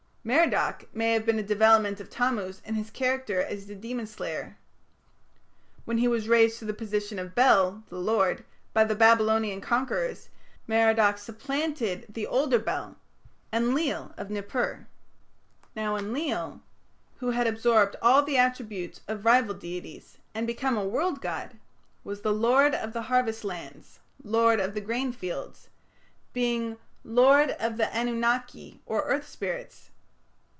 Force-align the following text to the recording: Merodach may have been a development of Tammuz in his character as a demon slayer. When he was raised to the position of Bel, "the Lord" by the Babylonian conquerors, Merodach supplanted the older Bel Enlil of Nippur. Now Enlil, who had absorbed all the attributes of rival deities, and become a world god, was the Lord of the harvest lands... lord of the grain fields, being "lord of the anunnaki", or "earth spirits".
Merodach 0.23 0.83
may 0.93 1.13
have 1.13 1.25
been 1.25 1.39
a 1.39 1.43
development 1.43 1.99
of 1.99 2.07
Tammuz 2.07 2.61
in 2.63 2.75
his 2.75 2.91
character 2.91 3.41
as 3.41 3.67
a 3.71 3.73
demon 3.73 4.05
slayer. 4.05 4.55
When 5.85 5.97
he 5.97 6.07
was 6.07 6.27
raised 6.27 6.59
to 6.59 6.65
the 6.65 6.75
position 6.75 7.17
of 7.17 7.33
Bel, 7.33 7.81
"the 7.89 7.97
Lord" 7.97 8.45
by 8.71 8.83
the 8.83 8.93
Babylonian 8.93 9.61
conquerors, 9.61 10.29
Merodach 10.67 11.17
supplanted 11.17 12.05
the 12.07 12.27
older 12.27 12.59
Bel 12.59 12.97
Enlil 13.51 14.13
of 14.15 14.29
Nippur. 14.29 14.85
Now 15.75 15.95
Enlil, 15.95 16.61
who 17.19 17.31
had 17.31 17.47
absorbed 17.47 17.95
all 17.99 18.21
the 18.21 18.37
attributes 18.37 19.01
of 19.07 19.25
rival 19.25 19.55
deities, 19.55 20.19
and 20.35 20.45
become 20.45 20.77
a 20.77 20.85
world 20.87 21.19
god, 21.19 21.57
was 22.03 22.21
the 22.21 22.31
Lord 22.31 22.75
of 22.75 22.93
the 22.93 23.01
harvest 23.01 23.43
lands... 23.43 23.97
lord 24.23 24.59
of 24.59 24.75
the 24.75 24.81
grain 24.81 25.13
fields, 25.13 25.69
being 26.31 26.77
"lord 27.03 27.49
of 27.59 27.77
the 27.77 27.89
anunnaki", 27.97 28.81
or 28.85 29.01
"earth 29.07 29.27
spirits". 29.27 29.87